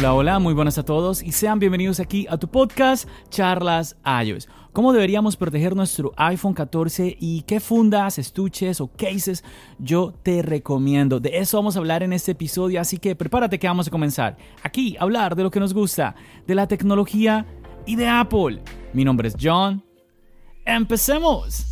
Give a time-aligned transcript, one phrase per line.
[0.00, 4.48] Hola, hola, muy buenas a todos y sean bienvenidos aquí a tu podcast Charlas iOS.
[4.72, 9.44] ¿Cómo deberíamos proteger nuestro iPhone 14 y qué fundas, estuches o cases
[9.78, 11.20] yo te recomiendo?
[11.20, 14.38] De eso vamos a hablar en este episodio, así que prepárate que vamos a comenzar.
[14.62, 16.14] Aquí a hablar de lo que nos gusta,
[16.46, 17.44] de la tecnología
[17.84, 18.62] y de Apple.
[18.94, 19.84] Mi nombre es John.
[20.64, 21.69] ¡Empecemos!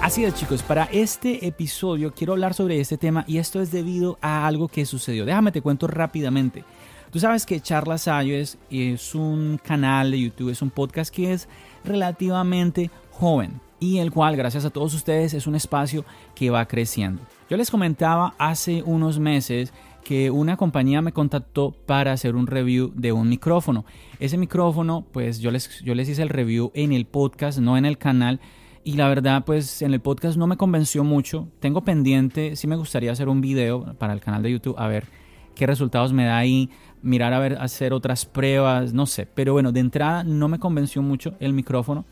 [0.00, 4.18] Así es chicos, para este episodio quiero hablar sobre este tema y esto es debido
[4.22, 5.26] a algo que sucedió.
[5.26, 6.64] Déjame te cuento rápidamente.
[7.12, 11.48] Tú sabes que Charlas iOS es un canal de YouTube, es un podcast que es
[11.84, 17.20] relativamente joven y el cual gracias a todos ustedes es un espacio que va creciendo.
[17.50, 19.70] Yo les comentaba hace unos meses
[20.02, 23.84] que una compañía me contactó para hacer un review de un micrófono.
[24.18, 27.84] Ese micrófono, pues yo les, yo les hice el review en el podcast, no en
[27.84, 28.40] el canal
[28.84, 31.48] y la verdad pues en el podcast no me convenció mucho.
[31.60, 35.06] Tengo pendiente, sí me gustaría hacer un video para el canal de YouTube a ver
[35.54, 36.70] qué resultados me da ahí,
[37.02, 39.26] mirar a ver, hacer otras pruebas, no sé.
[39.26, 42.04] Pero bueno, de entrada no me convenció mucho el micrófono.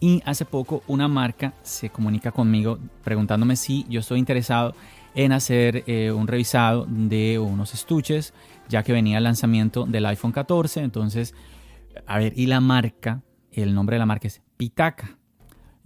[0.00, 4.74] Y hace poco una marca se comunica conmigo preguntándome si yo estoy interesado
[5.14, 8.34] en hacer eh, un revisado de unos estuches,
[8.68, 10.80] ya que venía el lanzamiento del iPhone 14.
[10.80, 11.34] Entonces,
[12.06, 13.22] a ver, y la marca,
[13.52, 15.18] el nombre de la marca es Pitaka.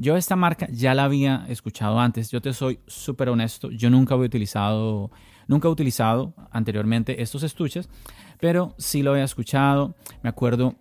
[0.01, 4.15] Yo esta marca ya la había escuchado antes, yo te soy súper honesto, yo nunca
[4.15, 5.11] había utilizado,
[5.49, 7.89] nunca he utilizado anteriormente estos estuches,
[8.39, 10.77] pero sí lo había escuchado, me acuerdo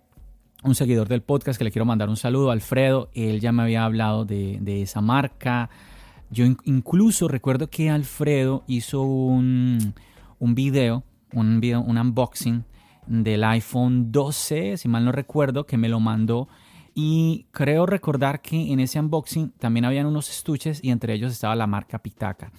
[0.62, 3.84] un seguidor del podcast que le quiero mandar un saludo, Alfredo, él ya me había
[3.84, 5.68] hablado de, esa marca,
[6.30, 9.94] yo incluso recuerdo que Alfredo hizo un,
[10.38, 11.02] un video,
[11.32, 12.64] un video, un unboxing
[13.08, 16.46] del iPhone 12, si mal no recuerdo, que me lo mandó
[17.00, 21.54] y creo recordar que en ese unboxing también habían unos estuches y entre ellos estaba
[21.54, 22.50] la marca Pitaka.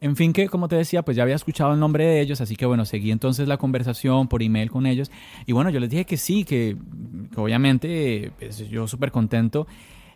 [0.00, 2.56] En fin, que como te decía, pues ya había escuchado el nombre de ellos, así
[2.56, 5.12] que bueno, seguí entonces la conversación por email con ellos.
[5.46, 6.76] Y bueno, yo les dije que sí, que,
[7.36, 9.68] obviamente pues, yo súper contento.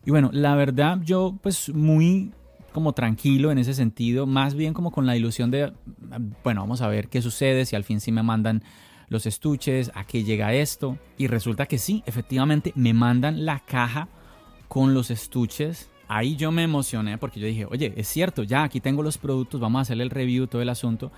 [0.04, 2.32] Y bueno, la verdad yo pues muy
[2.72, 5.72] como tranquilo en ese sentido, más bien como con la ilusión de,
[6.42, 8.64] bueno, vamos a ver qué sucede, si al fin sí me mandan
[9.10, 10.97] los estuches, a qué llega esto.
[11.19, 14.09] Y resulta que sí, efectivamente me mandan la caja
[14.69, 15.91] con los estuches.
[16.09, 19.60] Ahí yo me emocioné porque yo dije, oye, es cierto, ya aquí tengo los productos,
[19.60, 21.12] vamos a hacer el review, todo el asunto.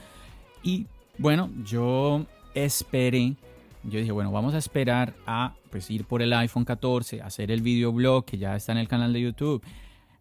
[0.63, 0.87] Y
[1.19, 3.37] bueno, yo esperé,
[3.85, 7.61] yo dije, bueno, vamos a esperar a pues ir por el iPhone 14, hacer el
[7.61, 9.63] videoblog que ya está en el canal de YouTube.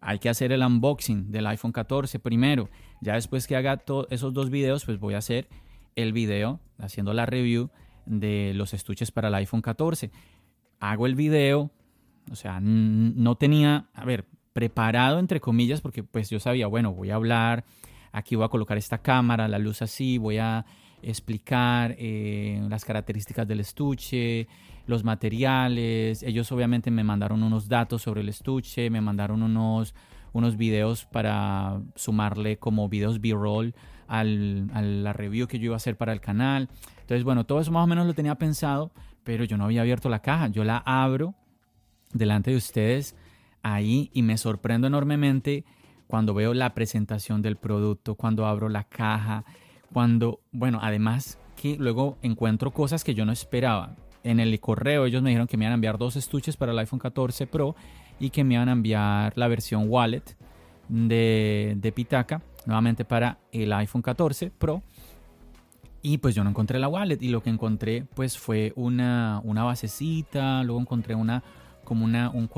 [0.00, 2.68] Hay que hacer el unboxing del iPhone 14 primero.
[3.00, 5.48] Ya después que haga esos dos videos, pues voy a hacer
[5.96, 7.70] el video, haciendo la review
[8.06, 10.10] de los estuches para el iPhone 14.
[10.80, 11.70] Hago el video,
[12.30, 17.10] o sea, no tenía, a ver, preparado entre comillas, porque pues yo sabía, bueno, voy
[17.10, 17.64] a hablar,
[18.12, 20.64] aquí voy a colocar esta cámara, la luz así, voy a
[21.02, 24.46] explicar eh, las características del estuche,
[24.86, 26.22] los materiales.
[26.22, 29.94] Ellos obviamente me mandaron unos datos sobre el estuche, me mandaron unos,
[30.32, 33.74] unos videos para sumarle como videos B-roll
[34.08, 36.68] al, a la review que yo iba a hacer para el canal.
[37.00, 38.92] Entonces, bueno, todo eso más o menos lo tenía pensado,
[39.24, 40.48] pero yo no había abierto la caja.
[40.48, 41.34] Yo la abro
[42.12, 43.16] delante de ustedes
[43.62, 45.64] ahí y me sorprendo enormemente
[46.06, 49.44] cuando veo la presentación del producto, cuando abro la caja,
[49.92, 53.96] cuando, bueno, además que luego encuentro cosas que yo no esperaba.
[54.24, 56.78] En el correo ellos me dijeron que me iban a enviar dos estuches para el
[56.78, 57.74] iPhone 14 Pro
[58.20, 60.36] y que me iban a enviar la versión wallet
[60.92, 64.82] de, de Pitaka nuevamente para el iPhone 14 Pro.
[66.02, 69.62] Y pues yo no encontré la wallet y lo que encontré pues fue una, una
[69.62, 71.42] basecita, luego encontré una
[71.84, 72.48] como una, un,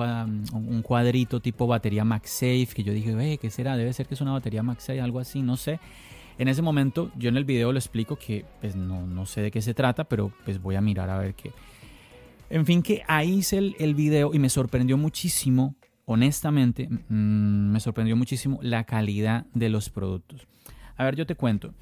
[0.52, 3.76] un cuadrito tipo batería MagSafe que yo dije, ¿qué será?
[3.76, 5.78] Debe ser que es una batería MagSafe, algo así, no sé.
[6.38, 9.50] En ese momento yo en el video lo explico que pues no, no sé de
[9.50, 11.52] qué se trata, pero pues voy a mirar a ver qué.
[12.50, 15.74] En fin, que ahí hice el, el video y me sorprendió muchísimo,
[16.06, 20.46] honestamente, mm, me sorprendió muchísimo la calidad de los productos.
[20.96, 21.74] A ver, yo te cuento.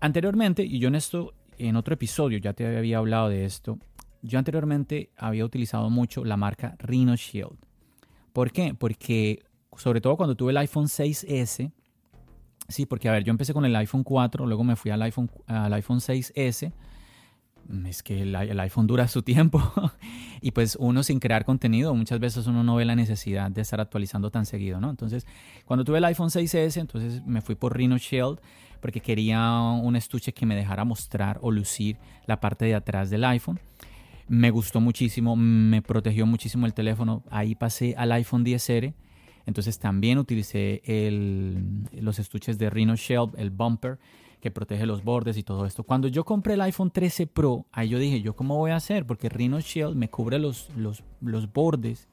[0.00, 3.78] Anteriormente, y yo en esto, en otro episodio ya te había hablado de esto,
[4.22, 7.58] yo anteriormente había utilizado mucho la marca Rhino Shield.
[8.32, 8.74] ¿Por qué?
[8.74, 9.44] Porque
[9.76, 11.72] sobre todo cuando tuve el iPhone 6S,
[12.68, 15.30] sí, porque a ver, yo empecé con el iPhone 4, luego me fui al iPhone,
[15.46, 16.72] al iPhone 6S,
[17.86, 19.62] es que el, el, iPhone dura su tiempo
[20.40, 23.80] y pues uno sin crear contenido muchas veces uno no ve la necesidad de estar
[23.80, 24.90] actualizando tan seguido, ¿no?
[24.90, 25.26] Entonces
[25.64, 28.38] cuando tuve el iPhone 6S entonces me fui por Rhino Shield
[28.84, 31.96] porque quería un estuche que me dejara mostrar o lucir
[32.26, 33.58] la parte de atrás del iPhone.
[34.28, 37.22] Me gustó muchísimo, me protegió muchísimo el teléfono.
[37.30, 38.92] Ahí pasé al iPhone 10R.
[39.46, 43.98] Entonces también utilicé el, los estuches de Rhino Shield, el bumper
[44.44, 45.84] que protege los bordes y todo esto.
[45.84, 49.06] Cuando yo compré el iPhone 13 Pro, ahí yo dije, ¿yo cómo voy a hacer?
[49.06, 52.08] Porque Rhino Shield me cubre los, los, los bordes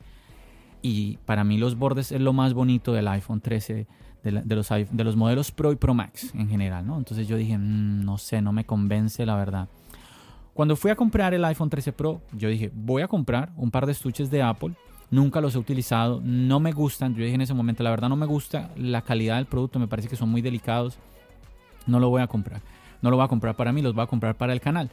[0.82, 3.86] y para mí los bordes es lo más bonito del iPhone 13,
[4.24, 6.98] de, los, de los modelos Pro y Pro Max en general, ¿no?
[6.98, 9.68] Entonces yo dije, mmm, no sé, no me convence la verdad.
[10.54, 13.86] Cuando fui a comprar el iPhone 13 Pro, yo dije, voy a comprar un par
[13.86, 14.72] de estuches de Apple.
[15.10, 17.14] Nunca los he utilizado, no me gustan.
[17.14, 19.90] Yo dije en ese momento, la verdad no me gusta la calidad del producto, me
[19.90, 20.98] parece que son muy delicados
[21.88, 22.62] no lo voy a comprar.
[23.02, 24.90] No lo voy a comprar para mí, los voy a comprar para el canal.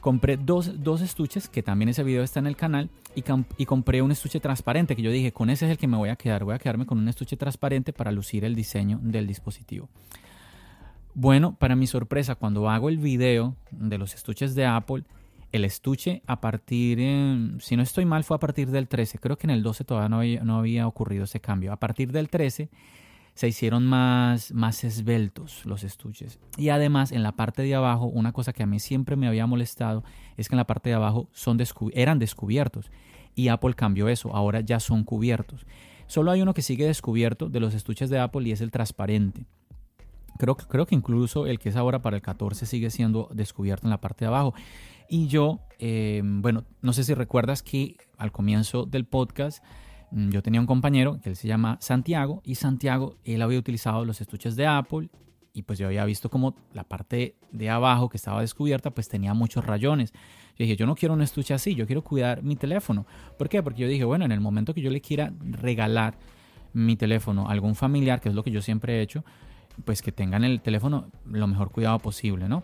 [0.00, 4.12] Compré dos, dos estuches, que también ese video está en el canal, y, compré un
[4.12, 6.44] estuche transparente, que yo dije, con ese es el que me voy a quedar.
[6.44, 9.88] Voy a quedarme con un estuche transparente para lucir el diseño del dispositivo.
[11.14, 15.04] Bueno, para mi sorpresa, cuando hago el video de los estuches de Apple,
[15.50, 19.18] el estuche a partir, eh, si no estoy mal, fue a partir del 13.
[19.18, 21.72] Creo que en el 12 todavía no no había ocurrido ese cambio.
[21.72, 22.68] A partir del 13
[23.36, 26.40] se hicieron más, más esbeltos los estuches.
[26.56, 29.46] Y además en la parte de abajo, una cosa que a mí siempre me había
[29.46, 30.04] molestado
[30.38, 31.58] es que en la parte de abajo son
[31.92, 32.90] eran descubiertos.
[33.34, 35.66] Y Apple cambió eso, ahora ya son cubiertos.
[36.06, 39.44] Solo hay uno que sigue descubierto de los estuches de Apple y es el transparente.
[40.38, 43.90] Creo, creo que incluso el que es ahora para el 14 sigue siendo descubierto en
[43.90, 44.54] la parte de abajo.
[45.10, 49.62] Y yo, eh, bueno, no sé si recuerdas que al comienzo del podcast
[50.10, 54.20] yo tenía un compañero que él se llama Santiago y Santiago, él había utilizado los
[54.20, 55.08] estuches de Apple
[55.52, 59.34] y pues yo había visto como la parte de abajo que estaba descubierta pues tenía
[59.34, 60.12] muchos rayones.
[60.12, 63.06] Yo dije, yo no quiero un estuche así, yo quiero cuidar mi teléfono.
[63.38, 63.62] ¿Por qué?
[63.62, 66.18] Porque yo dije, bueno, en el momento que yo le quiera regalar
[66.72, 69.24] mi teléfono a algún familiar, que es lo que yo siempre he hecho,
[69.84, 72.62] pues que tengan el teléfono lo mejor cuidado posible, ¿no?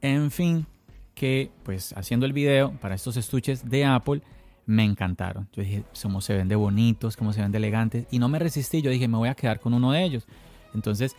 [0.00, 0.66] En fin,
[1.14, 4.22] que pues haciendo el video para estos estuches de Apple,
[4.68, 5.48] me encantaron.
[5.54, 8.06] Yo dije, cómo se ven de bonitos, cómo se ven de elegantes.
[8.10, 10.26] Y no me resistí, yo dije, me voy a quedar con uno de ellos.
[10.74, 11.16] Entonces,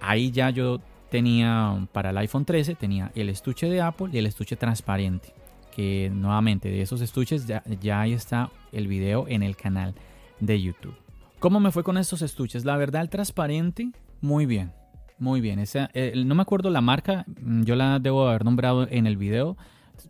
[0.00, 0.80] ahí ya yo
[1.10, 5.34] tenía, para el iPhone 13, tenía el estuche de Apple y el estuche transparente.
[5.76, 9.94] Que nuevamente, de esos estuches ya, ya ahí está el video en el canal
[10.40, 10.96] de YouTube.
[11.40, 12.64] ¿Cómo me fue con estos estuches?
[12.64, 13.90] La verdad, el transparente,
[14.22, 14.72] muy bien.
[15.18, 15.58] Muy bien.
[15.58, 19.58] Esa, eh, no me acuerdo la marca, yo la debo haber nombrado en el video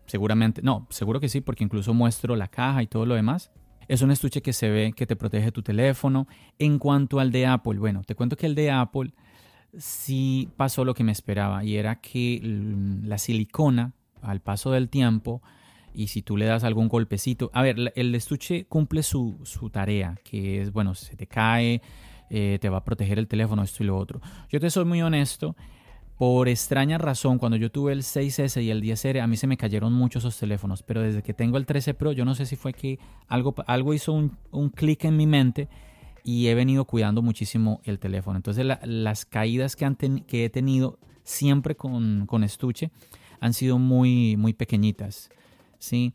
[0.07, 3.51] seguramente, no, seguro que sí, porque incluso muestro la caja y todo lo demás.
[3.89, 6.27] Es un estuche que se ve que te protege tu teléfono.
[6.59, 9.13] En cuanto al de Apple, bueno, te cuento que el de Apple
[9.77, 12.41] sí pasó lo que me esperaba y era que
[13.05, 13.93] la silicona
[14.23, 15.43] al paso del tiempo
[15.95, 20.17] y si tú le das algún golpecito, a ver, el estuche cumple su, su tarea,
[20.23, 21.83] que es, bueno, se te cae,
[22.31, 24.21] eh, te va a proteger el teléfono, esto y lo otro.
[24.49, 25.57] Yo te soy muy honesto
[26.19, 29.57] por extraña razón, cuando yo tuve el 6S y el 10R, a mí se me
[29.57, 32.57] cayeron muchos esos teléfonos, pero desde que tengo el 13 Pro, yo no sé si
[32.57, 32.99] fue que
[33.29, 35.69] algo, algo hizo un, un clic en mi mente
[36.25, 38.37] y he venido cuidando muchísimo el teléfono.
[38.37, 42.91] Entonces las caídas que, han que he tenido siempre con, con, estuche
[43.39, 45.31] han sido muy, muy pequeñitas.
[45.79, 46.15] ¿sí?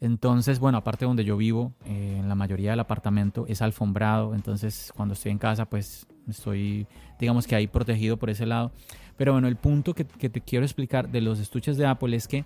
[0.00, 4.92] Entonces, bueno, aparte donde yo vivo, eh, en la mayoría del apartamento es alfombrado, entonces
[4.96, 6.86] cuando estoy en casa, pues estoy,
[7.18, 8.72] digamos que ahí protegido por ese lado.
[9.16, 12.44] Pero bueno, el punto que, te quiero explicar de los estuches de Apple es que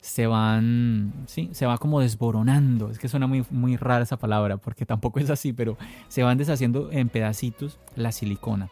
[0.00, 2.90] se van, sí, se va como desboronando.
[2.90, 5.76] Es que suena muy, muy rara esa palabra porque tampoco es así, pero
[6.08, 8.70] se van deshaciendo en pedacitos la silicona.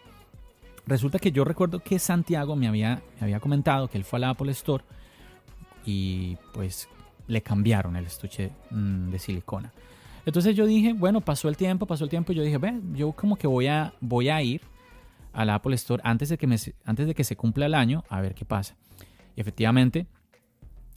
[0.86, 4.20] Resulta que yo recuerdo que Santiago me había, me había comentado que él fue a
[4.20, 4.82] la Apple Store
[5.84, 6.88] y pues
[7.26, 9.72] le cambiaron el estuche mm, de silicona.
[10.28, 13.12] Entonces yo dije, bueno, pasó el tiempo, pasó el tiempo, y yo dije, ve, yo
[13.12, 14.61] como que voy a, voy a ir
[15.32, 16.47] a la Apple Store antes de, que
[16.85, 18.76] antes de que se cumpla el año a ver qué pasa.
[19.37, 20.06] Y efectivamente,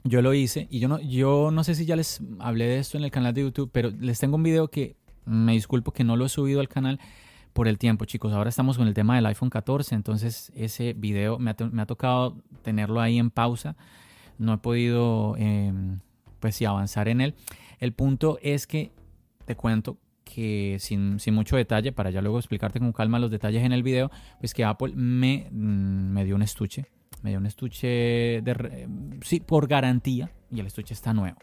[0.04, 2.98] yo lo hice y yo no, yo no sé si ya les hablé de esto
[2.98, 6.18] en el canal de YouTube, pero les tengo un video que me disculpo que no
[6.18, 7.00] lo he subido al canal
[7.54, 8.34] por el tiempo, chicos.
[8.34, 13.00] Ahora estamos con el tema del iPhone 14, entonces ese video me ha, tocado tenerlo
[13.00, 13.78] ahí en pausa.
[14.38, 16.00] No he podido em,
[16.42, 17.36] pues sí, avanzar en él.
[17.80, 18.92] El punto es que
[19.52, 23.74] te cuento que sin, mucho detalle, para ya luego explicarte con calma los detalles en
[23.74, 26.86] el video, pues que Apple me, mm, me dio un estuche,
[27.22, 27.88] me dio un estuche
[28.42, 28.88] de,
[29.24, 31.38] sí, por garantía y el estuche está nuevo.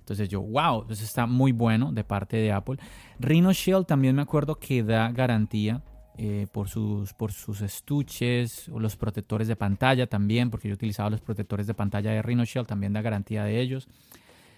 [0.00, 2.76] Entonces yo, wow, entonces está muy bueno de parte de Apple.
[3.20, 5.80] Rhino Shield también me acuerdo que da garantía
[6.18, 11.08] eh, por, sus, por sus estuches o los protectores de pantalla también, porque yo utilizaba
[11.08, 13.88] los protectores de pantalla de Rhino Shield, también da garantía de ellos.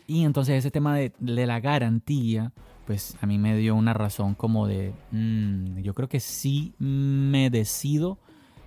[0.06, 2.52] Y entonces ese tema de, la garantía,
[2.87, 7.50] pues a mí me dio una razón como de, mm, yo creo que sí me
[7.50, 8.19] decido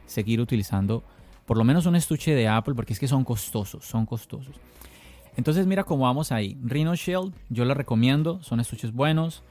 [0.05, 1.03] seguir utilizando
[1.45, 4.55] por lo menos un estuche de Apple, porque es que son costosos, son costosos.
[5.35, 6.57] Entonces mira cómo vamos ahí.
[6.63, 9.41] Rhino Shield, yo lo recomiendo, son estuches buenos.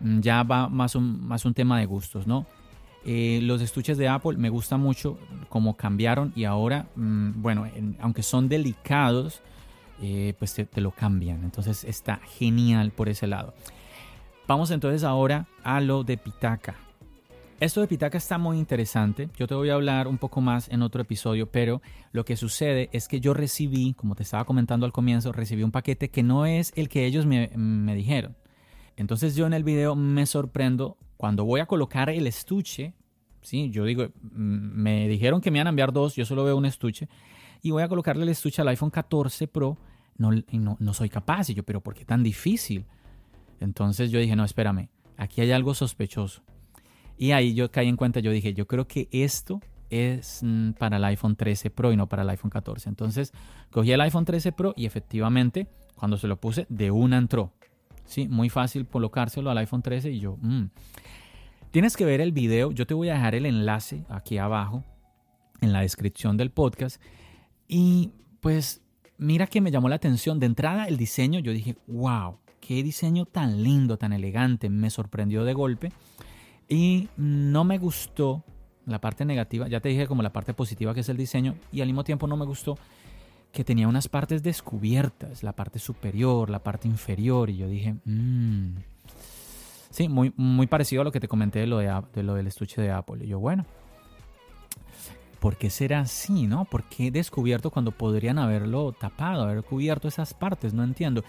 [0.00, 2.46] Mm, ya va más un, más un tema de gustos, ¿no?
[3.04, 5.16] Eh, los estuches de Apple me gusta mucho
[5.48, 7.68] cómo cambiaron y ahora, mm, bueno,
[8.00, 9.42] aunque son delicados,
[10.02, 11.44] eh, pues te, lo cambian.
[11.44, 13.54] Entonces está genial por ese lado.
[14.46, 16.76] Vamos entonces ahora a lo de Pitaca.
[17.58, 19.28] Esto de Pitaca está muy interesante.
[19.36, 22.88] Yo te voy a hablar un poco más en otro episodio, pero lo que sucede
[22.92, 26.46] es que yo recibí, como te estaba comentando al comienzo, recibí un paquete que no
[26.46, 27.48] es el que ellos me,
[27.96, 28.36] dijeron.
[28.96, 32.94] Entonces yo en el video me sorprendo cuando voy a colocar el estuche.
[33.42, 36.56] Sí, yo digo, mm, me dijeron que me iban a enviar dos, yo solo veo
[36.56, 37.08] un estuche.
[37.62, 39.76] Y voy a colocarle el estuche al iPhone 14 Pro.
[40.18, 41.50] No, no, no soy capaz.
[41.50, 42.86] Y yo, pero ¿por qué tan difícil?
[43.60, 46.42] Entonces yo dije, no, espérame, aquí hay algo sospechoso.
[47.18, 49.60] Y ahí yo caí en cuenta, yo dije, yo creo que esto
[49.90, 52.88] es mm, para el iPhone 13 Pro y no para el iPhone 14.
[52.88, 53.32] Entonces
[53.70, 57.52] cogí el iPhone 13 Pro y efectivamente cuando se lo puse de una entró.
[58.04, 60.36] Sí, muy fácil colocárselo al iPhone 13 y yo...
[60.40, 60.66] Mm.
[61.70, 64.82] Tienes que ver el video, yo te voy a dejar el enlace aquí abajo
[65.60, 67.02] en la descripción del podcast.
[67.68, 68.82] Y pues
[69.18, 70.38] mira que me llamó la atención.
[70.38, 75.44] De entrada el diseño, yo dije, wow, qué diseño tan lindo, tan elegante, me sorprendió
[75.44, 75.92] de golpe.
[76.68, 78.44] Y no me gustó
[78.86, 81.80] la parte negativa, ya te dije como la parte positiva que es el diseño, y
[81.80, 82.78] al mismo tiempo no me gustó
[83.52, 88.76] que tenía unas partes descubiertas, la parte superior, la parte inferior, y yo dije, mmm.
[89.90, 92.82] sí, muy, muy parecido a lo que te comenté de lo, de, lo del estuche
[92.82, 93.24] de Apple.
[93.24, 93.64] Y yo, bueno,
[95.40, 96.64] ¿por qué será así, no?
[96.64, 100.74] ¿Por qué descubierto cuando podrían haberlo tapado, haber cubierto esas partes?
[100.74, 101.24] No entiendo.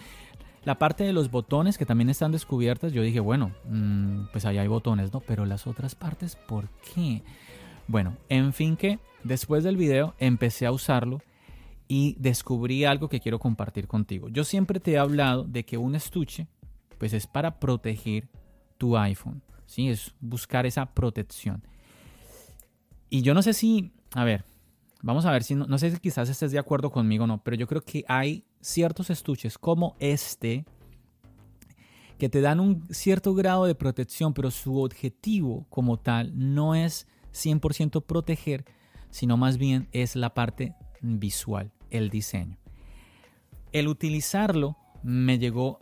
[0.68, 4.58] La parte de los botones que también están descubiertas, yo dije, bueno, mm, pues ahí
[4.58, 5.20] hay botones, ¿no?
[5.20, 7.22] Pero las otras partes, ¿por qué?
[7.86, 11.22] Bueno, en fin que después del video empecé a usarlo
[11.88, 14.28] y descubrí algo que quiero compartir contigo.
[14.28, 16.48] Yo siempre te he hablado de que un estuche,
[16.98, 18.28] pues es para proteger
[18.76, 19.88] tu iPhone, ¿sí?
[19.88, 21.62] Es buscar esa protección.
[23.08, 24.44] Y yo no sé si, a ver,
[25.00, 27.42] vamos a ver si, no, no sé si quizás estés de acuerdo conmigo o no,
[27.42, 30.64] pero yo creo que hay ciertos estuches como este
[32.18, 37.06] que te dan un cierto grado de protección, pero su objetivo como tal no es
[37.32, 38.64] 100% proteger,
[39.10, 42.58] sino más bien es la parte visual, el diseño.
[43.70, 45.78] El utilizarlo me llegó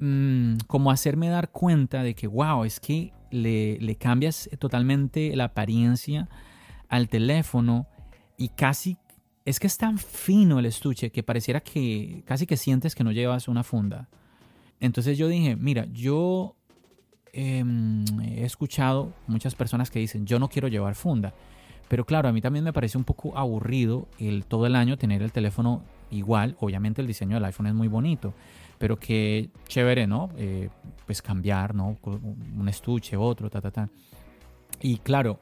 [0.00, 6.28] mm, como hacerme dar cuenta de que, wow, es que le cambias totalmente la apariencia
[6.88, 7.88] al teléfono
[8.36, 8.98] y casi
[9.44, 13.12] es que es tan fino el estuche que pareciera que casi que sientes que no
[13.12, 14.08] llevas una funda.
[14.80, 16.56] Entonces yo dije, mira, yo
[17.32, 21.34] em, he escuchado muchas personas que dicen, yo no quiero llevar funda.
[21.88, 25.22] Pero claro, a mí también me parece un poco aburrido el todo el año tener
[25.22, 26.56] el teléfono igual.
[26.60, 28.32] Obviamente el diseño del iPhone es muy bonito,
[28.78, 30.30] pero que chévere, ¿no?
[30.38, 30.70] Eh,
[31.04, 31.98] pues cambiar, ¿no?
[32.02, 33.88] Un estuche, otro, ta, ta, ta.
[34.80, 35.38] Y claro,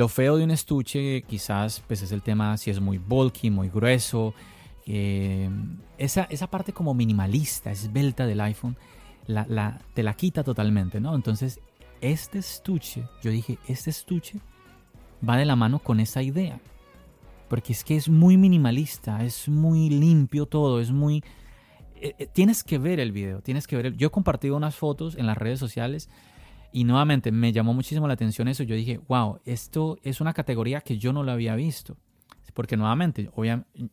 [0.00, 3.68] lo feo de un estuche quizás pues es el tema si es muy bulky, muy
[3.68, 4.32] grueso.
[4.86, 5.50] Eh,
[5.98, 8.78] esa, esa, parte como minimalista, esbelta del iPhone,
[9.26, 11.14] la, te la quita totalmente, ¿no?
[11.14, 11.60] Entonces,
[12.00, 14.40] este estuche, yo dije, este estuche
[15.28, 16.58] va de la mano con esa idea.
[17.50, 21.22] Porque es que es muy minimalista, es muy limpio todo, es muy...
[21.96, 23.94] Eh, eh, tienes que ver el video, tienes que ver...
[23.98, 26.08] Yo he compartido unas fotos en las redes sociales
[26.72, 28.62] y nuevamente me llamó muchísimo la atención eso.
[28.62, 31.96] Yo dije, wow, esto es una categoría que yo no lo había visto.
[32.54, 33.30] Porque nuevamente,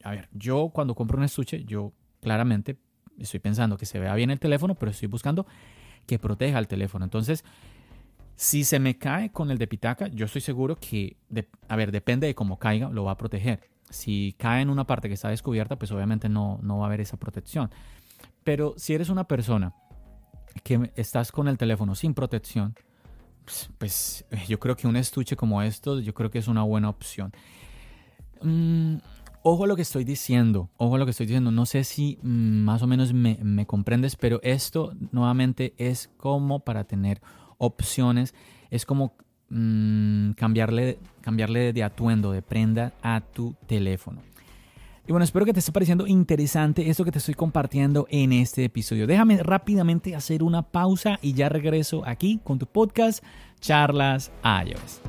[0.04, 2.78] a ver, yo cuando compro un estuche, yo claramente
[3.18, 5.46] estoy pensando que se vea bien el teléfono, pero estoy buscando
[6.06, 7.06] que proteja el teléfono.
[7.06, 7.44] Entonces,
[8.36, 11.18] si se me cae con el de pitaca, yo estoy seguro que,
[11.68, 13.70] a ver, depende de cómo caiga, lo va a proteger.
[13.90, 17.02] Si cae en una parte que está descubierta, pues obviamente no, no va a haber
[17.02, 17.72] esa protección.
[18.44, 19.74] Pero si eres una persona
[20.62, 22.76] que estás con el teléfono sin protección,
[23.46, 26.90] pues, pues yo creo que un estuche como estos, yo creo que es una buena
[26.90, 27.32] opción.
[28.42, 28.98] Mm,
[29.50, 31.52] Ojo a lo que estoy diciendo, ojo a lo que estoy diciendo.
[31.52, 36.60] No sé si mm, más o menos me, me comprendes, pero esto nuevamente es como
[36.60, 37.22] para tener
[37.58, 38.36] opciones,
[38.72, 39.16] es como
[39.48, 44.22] mmm, cambiarle, cambiarle de atuendo, de prenda a tu teléfono.
[45.08, 48.66] Y bueno, espero que te esté pareciendo interesante esto que te estoy compartiendo en este
[48.66, 49.08] episodio.
[49.08, 53.24] Déjame rápidamente hacer una pausa y ya regreso aquí con tu podcast
[53.62, 55.00] Charlas iOS.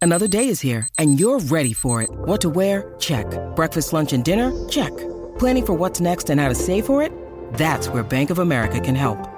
[0.00, 2.08] Another day is here and you're ready for it.
[2.24, 2.94] What to wear?
[2.98, 3.26] Check.
[3.56, 4.52] Breakfast, lunch and dinner?
[4.70, 4.92] Check.
[5.38, 7.12] Planning for what's next and how to save for it?
[7.58, 9.37] That's where Bank of America can help.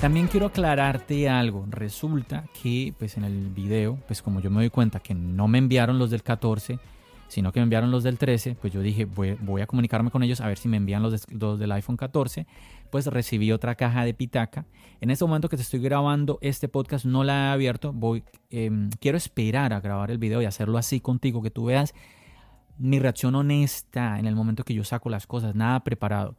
[0.00, 1.66] También quiero aclararte algo.
[1.68, 5.58] Resulta que pues en el video, pues como yo me doy cuenta que no me
[5.58, 6.78] enviaron los del 14,
[7.26, 10.40] sino que me enviaron los del 13, pues yo dije, voy, a comunicarme con ellos
[10.40, 11.26] a ver si me envían los,
[11.58, 12.46] del iPhone 14.
[12.90, 14.66] Pues recibí otra caja de pitaca.
[15.00, 17.92] En este momento que te estoy grabando este podcast no la he abierto.
[17.92, 21.92] Voy, em, quiero esperar a grabar el video y hacerlo así contigo, que tú veas
[22.78, 26.36] mi reacción honesta en el momento que yo saco las cosas, nada preparado.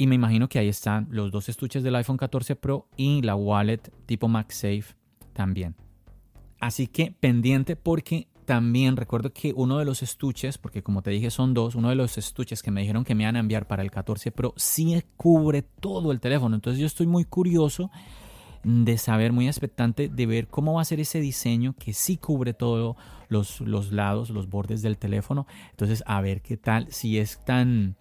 [0.00, 3.34] Y me imagino que ahí están los dos estuches del iPhone 14 Pro y la
[3.34, 4.94] wallet tipo MagSafe
[5.32, 5.74] también.
[6.60, 11.32] Así que pendiente porque también recuerdo que uno de los estuches, porque como te dije
[11.32, 13.82] son dos, uno de los estuches que me dijeron que me iban a enviar para
[13.82, 16.54] el 14 Pro sí cubre todo el teléfono.
[16.54, 17.90] Entonces yo estoy muy curioso
[18.62, 22.54] de saber, muy expectante de ver cómo va a ser ese diseño que sí cubre
[22.54, 22.94] todos
[23.28, 25.48] los, los lados, los bordes del teléfono.
[25.70, 27.96] Entonces a ver qué tal, si es tan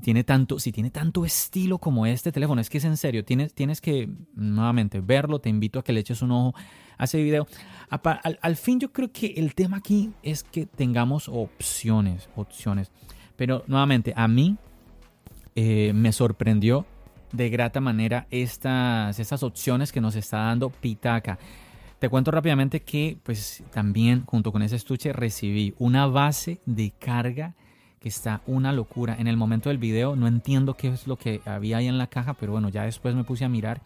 [0.00, 3.52] tiene tanto, si tiene tanto estilo como este teléfono, es que es en serio, tienes,
[3.52, 6.54] tienes que nuevamente verlo, te invito a que le eches un ojo
[6.96, 7.46] a ese video.
[7.90, 12.90] Al, fin yo creo que el tema aquí es que tengamos opciones, opciones.
[13.36, 14.56] Pero nuevamente, a mí
[15.54, 16.86] eh, me sorprendió
[17.32, 21.38] de grata manera estas, estas opciones que nos está dando Pitaka.
[21.98, 27.54] Te cuento rápidamente que pues también junto con ese estuche recibí una base de carga
[28.02, 29.14] que está una locura.
[29.18, 32.08] En el momento del video no entiendo qué es lo que había ahí en la
[32.08, 33.80] caja, pero bueno, ya después me puse a mirar.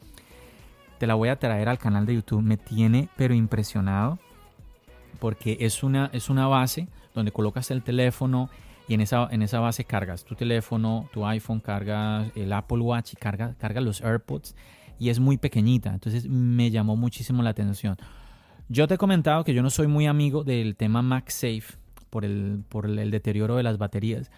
[0.99, 2.41] Te la voy a traer al canal de YouTube.
[2.41, 4.19] Me tiene pero impresionado
[5.21, 8.49] porque es una, es una base donde colocas el teléfono
[8.89, 13.13] y en esa, en esa base cargas tu teléfono, tu iPhone, cargas el Apple Watch
[13.13, 14.57] y cargas carga los AirPods
[14.99, 15.91] y es muy pequeñita.
[15.91, 17.97] Entonces me llamó muchísimo la atención.
[18.71, 21.86] Yo te he comentado que yo no soy muy amigo del tema MagSafe
[22.17, 24.31] por el, por el deterioro de las baterías.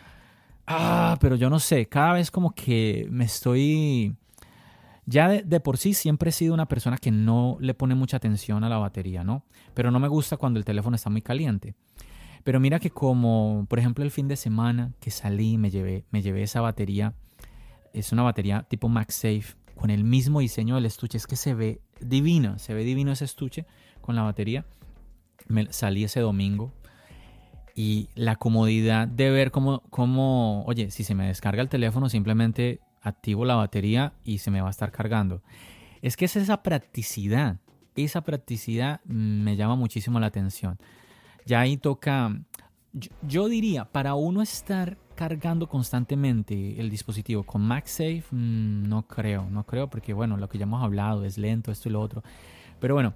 [0.66, 4.16] Ah, pero yo no sé, cada vez como que me estoy...
[5.06, 8.64] Ya de, por sí siempre he sido una persona que no le pone mucha atención
[8.64, 9.44] a la batería, ¿no?
[9.74, 11.76] Pero no me gusta cuando el teléfono está muy caliente.
[12.42, 16.20] Pero mira que como, por ejemplo, el fin de semana que salí, me llevé, me
[16.20, 17.14] llevé esa batería.
[17.92, 21.16] Es una batería tipo MagSafe con el mismo diseño del estuche.
[21.16, 23.66] Es que se ve divino, se ve divino ese estuche
[24.00, 24.66] con la batería.
[25.46, 26.72] Me, salí ese domingo
[27.78, 32.80] y la comodidad de ver cómo, cómo, oye, si se me descarga el teléfono, simplemente
[33.02, 35.44] activo la batería y se me va a estar cargando.
[36.02, 37.58] Es que es esa practicidad,
[37.94, 40.76] esa practicidad me llama muchísimo la atención.
[41.46, 42.36] Ya ahí toca,
[43.22, 49.64] yo, diría, para uno estar cargando constantemente el dispositivo con MagSafe, mm, no creo, no
[49.64, 52.24] creo, porque bueno, lo que ya hemos hablado es lento, esto y lo otro.
[52.80, 53.14] Pero bueno,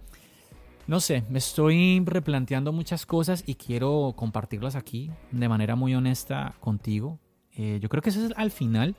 [0.87, 6.55] no sé, me estoy replanteando muchas cosas y quiero compartirlas aquí de manera muy honesta
[6.61, 7.19] contigo.
[7.57, 8.97] Eh, yo creo que eso es al final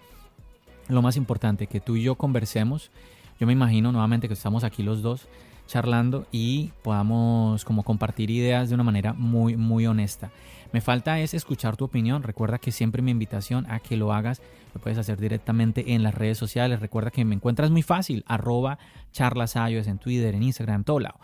[0.87, 2.91] lo más importante, que tú y yo conversemos.
[3.39, 5.27] Yo me imagino nuevamente que estamos aquí los dos
[5.65, 10.31] charlando y podamos como compartir ideas de una manera muy muy honesta.
[10.71, 12.23] Me falta es escuchar tu opinión.
[12.23, 14.41] Recuerda que siempre mi invitación a que lo hagas
[14.73, 16.79] lo puedes hacer directamente en las redes sociales.
[16.79, 18.79] Recuerda que me encuentras muy fácil, arroba
[19.11, 21.19] charlasayos en Twitter, en Instagram, en todo lado.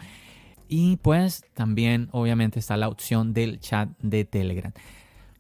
[0.72, 4.72] Y pues también obviamente está la opción del chat de Telegram.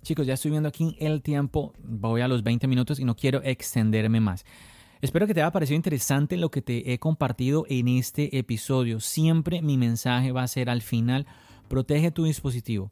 [0.01, 3.43] Chicos, ya estoy viendo aquí el tiempo, voy a los 20 minutos y no quiero
[3.43, 4.43] extenderme más.
[5.01, 8.99] Espero que te haya parecido interesante lo que te he compartido en este episodio.
[8.99, 11.27] Siempre mi mensaje va a ser al final,
[11.67, 12.89] protege tu dispositivo,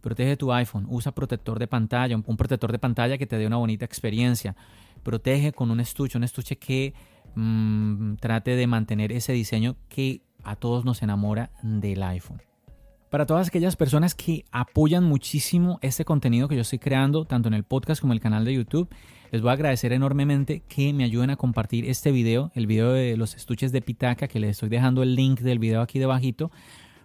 [0.00, 3.56] protege tu iPhone, usa protector de pantalla, un protector de pantalla que te dé una
[3.56, 4.54] bonita experiencia.
[5.02, 6.94] Protege con un estuche, un estuche que
[7.34, 12.42] mm, trate de mantener ese diseño que a todos nos enamora del iPhone.
[13.10, 17.54] para todas aquellas personas que apoyan muchísimo este contenido que yo estoy creando, tanto en
[17.54, 18.88] el podcast como en el canal de YouTube.
[19.32, 23.16] Les voy a agradecer enormemente que me ayuden a compartir este video, el video de
[23.16, 26.52] los estuches de Pitaca, que les estoy dejando el link del video aquí debajito,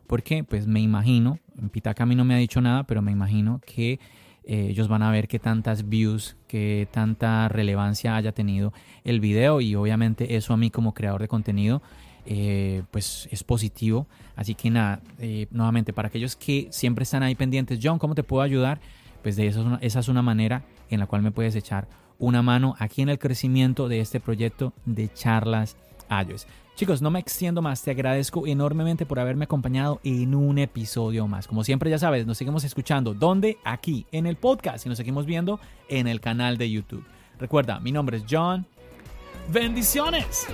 [0.05, 1.39] porque pues me imagino,
[1.71, 3.99] Pitaca a mí no me ha dicho nada, pero me imagino que
[4.47, 9.59] eh, ellos van a ver qué tantas views, qué tanta relevancia haya tenido el video
[9.59, 11.81] y obviamente eso a mí como creador de contenido
[12.25, 14.07] eh, pues es positivo.
[14.35, 18.23] Así que nada, eh, nuevamente para aquellos que siempre están ahí pendientes, John, ¿cómo te
[18.23, 18.79] puedo ayudar?
[19.23, 21.87] Pues de eso, esa es una manera en la cual me puedes echar
[22.19, 25.77] una mano aquí en el crecimiento de este proyecto de charlas
[26.09, 26.47] iOS.
[26.75, 31.47] Chicos, no me extiendo más, te agradezco enormemente por haberme acompañado en un episodio más.
[31.47, 33.13] Como siempre ya sabes, nos seguimos escuchando.
[33.13, 33.57] ¿Dónde?
[33.63, 37.05] Aquí, en el podcast y nos seguimos viendo en el canal de YouTube.
[37.39, 38.65] Recuerda, mi nombre es John.
[39.53, 40.47] Bendiciones.